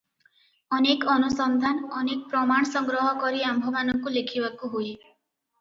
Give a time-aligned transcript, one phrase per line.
[0.77, 4.89] ଅନେକ ଅନୁସନ୍ଧାନ, ଅନେକ ପ୍ରମାଣ ସଂଗ୍ରହ କରି ଆମ୍ଭମାନଙ୍କୁ ଲେଖିବାକୁ ହୁଏ।